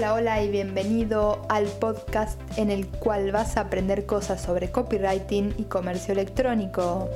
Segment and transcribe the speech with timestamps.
[0.00, 5.52] Hola, hola y bienvenido al podcast en el cual vas a aprender cosas sobre copywriting
[5.58, 7.10] y comercio electrónico.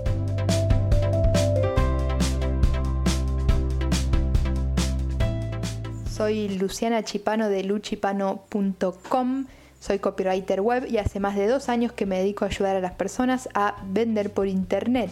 [6.12, 9.46] Soy Luciana Chipano de luchipano.com,
[9.80, 12.80] soy copywriter web y hace más de dos años que me dedico a ayudar a
[12.80, 15.10] las personas a vender por internet,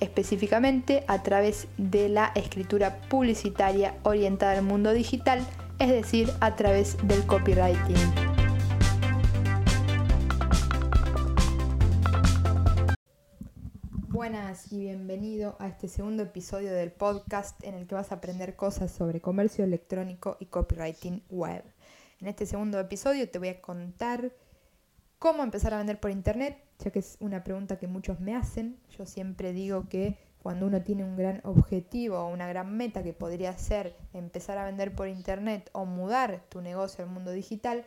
[0.00, 5.40] específicamente a través de la escritura publicitaria orientada al mundo digital
[5.78, 7.96] es decir, a través del copywriting.
[14.08, 18.56] Buenas y bienvenido a este segundo episodio del podcast en el que vas a aprender
[18.56, 21.62] cosas sobre comercio electrónico y copywriting web.
[22.20, 24.32] En este segundo episodio te voy a contar
[25.18, 28.78] cómo empezar a vender por internet, ya que es una pregunta que muchos me hacen.
[28.96, 30.16] Yo siempre digo que
[30.46, 34.64] cuando uno tiene un gran objetivo o una gran meta que podría ser empezar a
[34.64, 37.84] vender por internet o mudar tu negocio al mundo digital,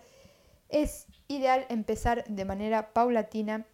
[0.68, 3.66] es ideal empezar de manera paulatina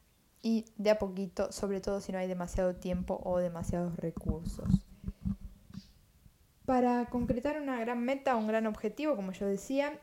[0.44, 4.86] y de a poquito, sobre todo si no hay demasiado tiempo o demasiados recursos.
[6.68, 10.00] Para concretar una gran meta o un gran objetivo, como yo decía,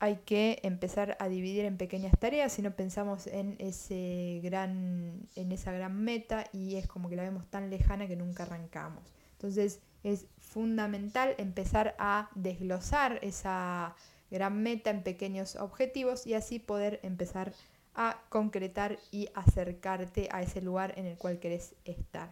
[0.00, 5.52] hay que empezar a dividir en pequeñas tareas si no pensamos en, ese gran, en
[5.52, 9.04] esa gran meta y es como que la vemos tan lejana que nunca arrancamos.
[9.32, 13.94] Entonces es fundamental empezar a desglosar esa
[14.30, 17.52] gran meta en pequeños objetivos y así poder empezar
[17.94, 22.30] a concretar y acercarte a ese lugar en el cual querés estar.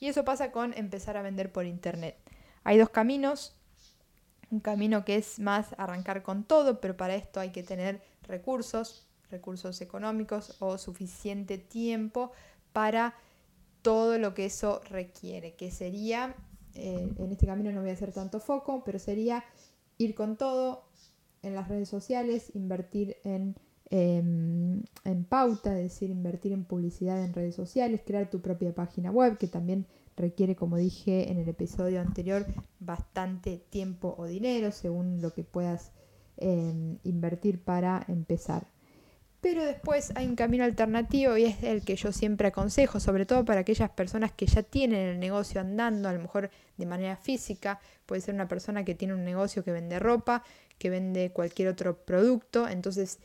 [0.00, 2.16] Y eso pasa con empezar a vender por internet.
[2.64, 3.54] Hay dos caminos,
[4.54, 9.06] un camino que es más arrancar con todo, pero para esto hay que tener recursos,
[9.30, 12.30] recursos económicos o suficiente tiempo
[12.72, 13.14] para
[13.82, 16.34] todo lo que eso requiere, que sería,
[16.74, 19.44] eh, en este camino no voy a hacer tanto foco, pero sería
[19.98, 20.84] ir con todo
[21.42, 23.56] en las redes sociales, invertir en,
[23.90, 29.10] em, en pauta, es decir, invertir en publicidad en redes sociales, crear tu propia página
[29.10, 32.46] web, que también requiere, como dije en el episodio anterior,
[32.80, 35.92] bastante tiempo o dinero según lo que puedas
[36.36, 38.66] em, invertir para empezar.
[39.40, 43.44] Pero después hay un camino alternativo y es el que yo siempre aconsejo, sobre todo
[43.44, 47.78] para aquellas personas que ya tienen el negocio andando, a lo mejor de manera física.
[48.06, 50.42] Puede ser una persona que tiene un negocio que vende ropa,
[50.78, 52.66] que vende cualquier otro producto.
[52.66, 53.18] Entonces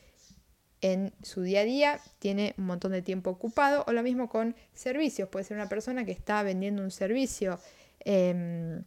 [0.82, 4.54] en su día a día tiene un montón de tiempo ocupado o lo mismo con
[4.74, 5.28] servicios.
[5.28, 7.58] Puede ser una persona que está vendiendo un servicio
[8.00, 8.82] em,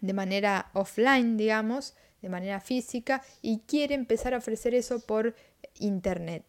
[0.00, 5.34] de manera offline, digamos, de manera física y quiere empezar a ofrecer eso por
[5.78, 6.44] internet.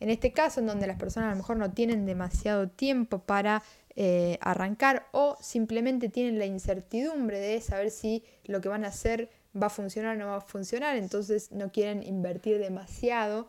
[0.00, 3.62] En este caso, en donde las personas a lo mejor no tienen demasiado tiempo para
[3.96, 9.28] eh, arrancar o simplemente tienen la incertidumbre de saber si lo que van a hacer
[9.60, 13.48] va a funcionar o no va a funcionar, entonces no quieren invertir demasiado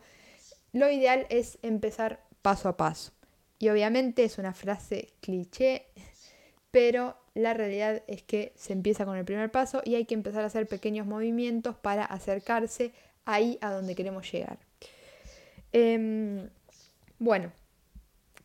[0.72, 3.12] lo ideal es empezar paso a paso.
[3.58, 5.86] Y obviamente es una frase cliché,
[6.70, 10.42] pero la realidad es que se empieza con el primer paso y hay que empezar
[10.42, 12.92] a hacer pequeños movimientos para acercarse
[13.24, 14.58] ahí a donde queremos llegar.
[15.72, 16.48] Em,
[17.18, 17.52] bueno,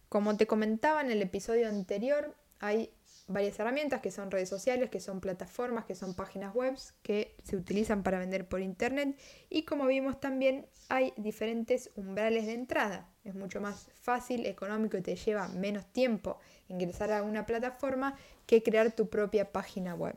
[0.10, 2.90] como te comentaba en el episodio anterior, hay
[3.28, 7.56] varias herramientas que son redes sociales, que son plataformas, que son páginas web que se
[7.56, 9.20] utilizan para vender por internet
[9.50, 13.10] y como vimos también hay diferentes umbrales de entrada.
[13.24, 18.16] Es mucho más fácil, económico y te lleva menos tiempo ingresar a una plataforma
[18.46, 20.16] que crear tu propia página web.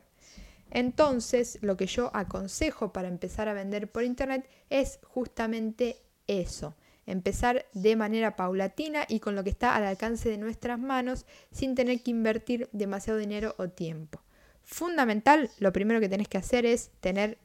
[0.71, 5.97] Entonces, lo que yo aconsejo para empezar a vender por internet es justamente
[6.27, 6.75] eso
[7.11, 11.75] empezar de manera paulatina y con lo que está al alcance de nuestras manos sin
[11.75, 14.21] tener que invertir demasiado dinero o tiempo.
[14.63, 17.39] Fundamental, lo primero que tenés que hacer es tener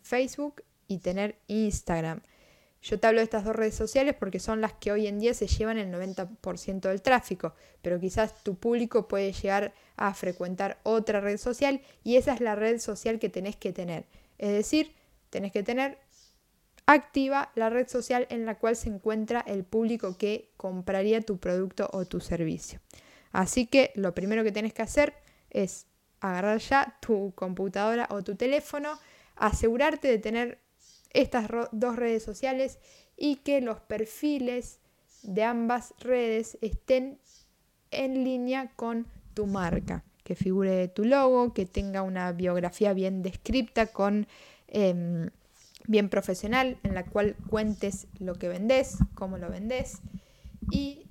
[0.00, 2.22] Facebook y tener Instagram.
[2.80, 5.34] Yo te hablo de estas dos redes sociales porque son las que hoy en día
[5.34, 11.20] se llevan el 90% del tráfico, pero quizás tu público puede llegar a frecuentar otra
[11.20, 14.06] red social y esa es la red social que tenés que tener.
[14.38, 14.94] Es decir,
[15.30, 15.98] tenés que tener
[16.86, 21.88] activa la red social en la cual se encuentra el público que compraría tu producto
[21.92, 22.80] o tu servicio.
[23.30, 25.14] Así que lo primero que tienes que hacer
[25.50, 25.86] es
[26.20, 28.98] agarrar ya tu computadora o tu teléfono,
[29.36, 30.58] asegurarte de tener
[31.10, 32.78] estas dos redes sociales
[33.16, 34.80] y que los perfiles
[35.22, 37.18] de ambas redes estén
[37.90, 43.86] en línea con tu marca, que figure tu logo, que tenga una biografía bien descripta
[43.86, 44.26] con...
[44.68, 45.30] Em,
[45.86, 49.98] bien profesional en la cual cuentes lo que vendes, cómo lo vendes
[50.70, 51.06] y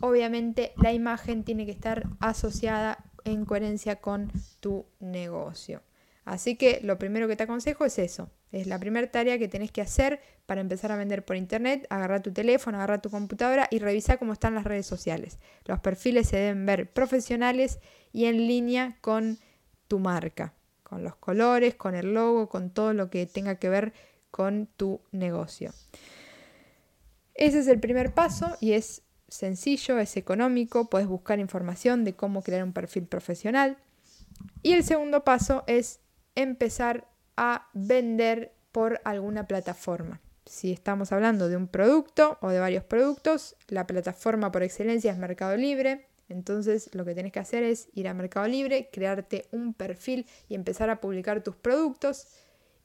[0.00, 5.82] obviamente la imagen tiene que estar asociada en coherencia con tu negocio.
[6.24, 8.30] Así que lo primero que te aconsejo es eso.
[8.52, 11.86] Es la primera tarea que tenés que hacer para empezar a vender por internet.
[11.90, 15.38] Agarra tu teléfono, agarra tu computadora y revisa cómo están las redes sociales.
[15.64, 17.78] Los perfiles se deben ver profesionales
[18.12, 19.38] y en línea con
[19.88, 20.54] tu marca,
[20.90, 23.92] con los colores, con el logo, con todo lo que tenga que ver
[24.32, 25.72] con tu negocio.
[27.34, 32.42] Ese es el primer paso y es sencillo, es económico, puedes buscar información de cómo
[32.42, 33.78] crear un perfil profesional.
[34.62, 36.00] Y el segundo paso es
[36.34, 37.06] empezar
[37.36, 40.20] a vender por alguna plataforma.
[40.44, 45.18] Si estamos hablando de un producto o de varios productos, la plataforma por excelencia es
[45.18, 46.09] Mercado Libre.
[46.30, 50.54] Entonces lo que tienes que hacer es ir a Mercado Libre, crearte un perfil y
[50.54, 52.28] empezar a publicar tus productos.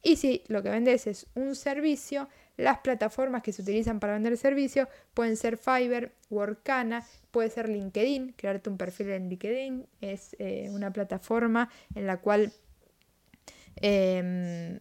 [0.01, 2.27] Y si lo que vendes es un servicio,
[2.57, 8.33] las plataformas que se utilizan para vender servicios pueden ser Fiverr, Workana, puede ser LinkedIn,
[8.37, 12.53] crearte un perfil en LinkedIn, es eh, una plataforma en la cual
[13.77, 14.79] em,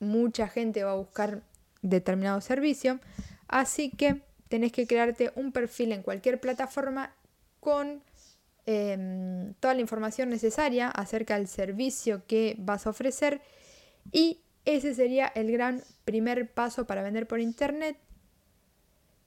[0.00, 1.42] mucha gente va a buscar
[1.82, 3.00] determinado servicio,
[3.46, 7.14] así que tenés que crearte un perfil en cualquier plataforma
[7.68, 8.02] con
[8.64, 13.42] em, toda la información necesaria acerca del servicio que vas a ofrecer
[14.10, 17.98] y ese sería el gran primer paso para vender por internet.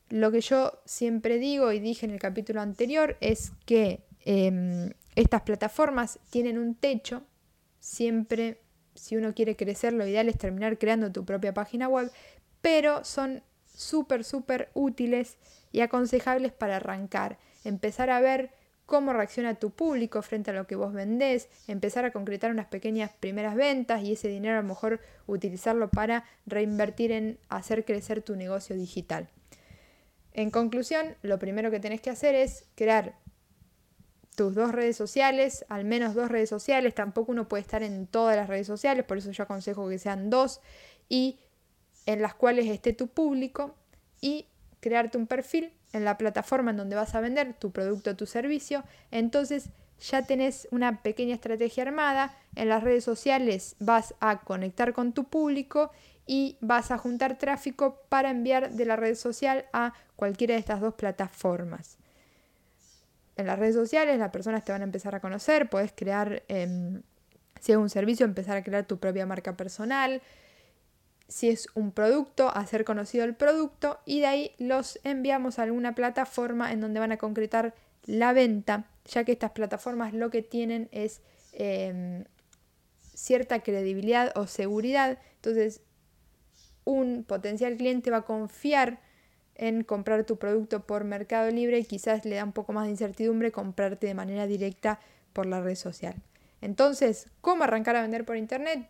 [0.10, 5.44] Lo que yo siempre digo y dije en el capítulo anterior es que em, estas
[5.44, 7.22] plataformas tienen un techo.
[7.80, 8.60] Siempre,
[8.96, 12.12] si uno quiere crecer, lo ideal es terminar creando tu propia página web,
[12.64, 15.38] pero son súper, súper útiles
[15.72, 17.38] y aconsejables para arrancar.
[17.64, 18.52] Empezar a ver
[18.86, 23.12] cómo reacciona tu público frente a lo que vos vendés, empezar a concretar unas pequeñas
[23.20, 28.36] primeras ventas y ese dinero a lo mejor utilizarlo para reinvertir en hacer crecer tu
[28.36, 29.30] negocio digital.
[30.34, 33.16] En conclusión, lo primero que tenés que hacer es crear
[34.36, 38.36] tus dos redes sociales, al menos dos redes sociales, tampoco uno puede estar en todas
[38.36, 40.62] las redes sociales, por eso yo aconsejo que sean dos
[41.08, 41.40] y
[42.06, 43.76] en las cuales esté tu público
[44.20, 44.48] y
[44.82, 48.26] crearte un perfil en la plataforma en donde vas a vender tu producto o tu
[48.26, 49.70] servicio, entonces
[50.02, 55.26] ya tenés una pequeña estrategia armada, en las redes sociales vas a conectar con tu
[55.26, 55.92] público
[56.26, 60.82] y vas a juntar tráfico para enviar de la red social a cualquiera de estas
[60.82, 61.98] dos plataformas.
[63.38, 67.02] En las redes sociales las personas te van a empezar a conocer, puedes crear, em,
[67.60, 70.22] si es un servicio, empezar a crear tu propia marca personal,
[71.32, 75.96] si es un producto, hacer conocido el producto y de ahí los enviamos a alguna
[75.96, 77.74] plataforma en donde van a concretar
[78.06, 81.22] la venta, ya que estas plataformas lo que tienen es
[81.54, 82.26] em,
[83.14, 85.20] cierta credibilidad o seguridad.
[85.36, 85.80] Entonces,
[86.84, 89.00] un potencial cliente va a confiar
[89.56, 92.92] en comprar tu producto por Mercado Libre y quizás le da un poco más de
[92.92, 95.00] incertidumbre comprarte de manera directa
[95.32, 96.16] por la red social.
[96.60, 98.90] Entonces, ¿cómo arrancar a vender por Internet?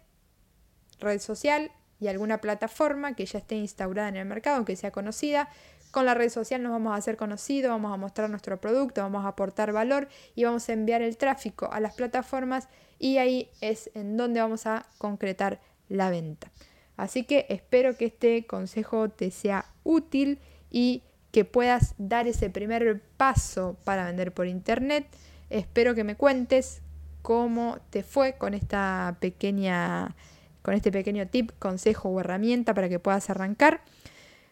[1.00, 1.72] Red social,
[2.02, 5.48] y alguna plataforma que ya esté instaurada en el mercado, que sea conocida.
[5.92, 9.24] Con la red social nos vamos a hacer conocidos, vamos a mostrar nuestro producto, vamos
[9.24, 12.68] a aportar valor y vamos a enviar el tráfico a las plataformas
[12.98, 16.52] y ahí es en donde vamos a concretar la venta.
[16.98, 20.40] Así que espero que este consejo te sea útil
[20.70, 25.08] y que puedas dar ese primer paso para vender por internet.
[25.50, 26.82] Espero que me cuentes
[27.22, 30.16] cómo te fue con esta pequeña
[30.62, 33.82] con este pequeño tip, consejo o herramienta para que puedas arrancar.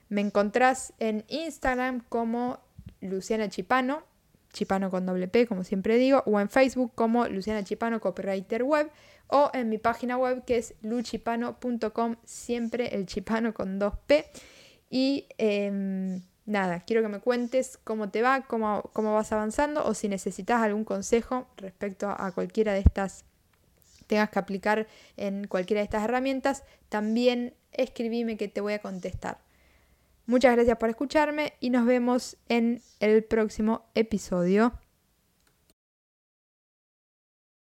[0.10, 2.60] Me encontrás en Instagram como
[3.02, 4.04] Luciana Chipano,
[4.52, 8.90] Chipano con doble P, como siempre digo, o en Facebook como Luciana Chipano, copywriter web,
[9.28, 14.26] o en mi página web que es luchipano.com, siempre el chipano con dos P.
[14.90, 19.94] Y em, nada, quiero que me cuentes cómo te va, cómo, cómo vas avanzando, o
[19.94, 23.26] si necesitas algún consejo respecto a cualquiera de estas
[24.10, 29.38] tengas que aplicar en cualquiera de estas herramientas, también escribime que te voy a contestar.
[30.26, 34.74] Muchas gracias por escucharme y nos vemos en el próximo episodio.